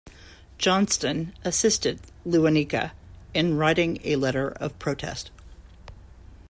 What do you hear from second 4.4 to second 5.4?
of protest.